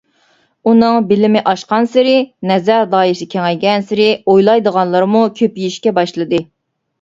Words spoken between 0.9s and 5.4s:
بىلىمى ئاشقانسېرى، نەزەر دائىرىسى كېڭەيگەنسېرى ئويلايدىغانلىرىمۇ